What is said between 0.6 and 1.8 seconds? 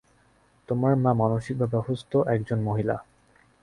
তোমার মা মানসিকভাবে